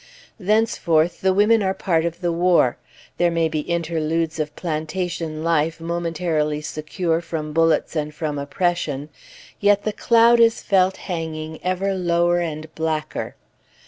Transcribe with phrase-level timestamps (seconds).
[0.39, 2.75] Thenceforth, the women are part of the war;
[3.17, 9.09] there may be interludes of plantation life momentarily secure from bullets and from oppression,
[9.59, 13.35] yet the cloud is felt hanging ever lower and blacker.